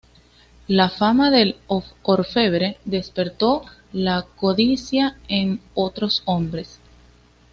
La 0.67 0.89
fama 0.89 1.29
del 1.29 1.57
orfebre 1.67 2.79
despertó 2.85 3.63
la 3.93 4.23
codicia 4.35 5.19
en 5.27 5.61
otros 5.75 6.23
hombres. 6.25 6.79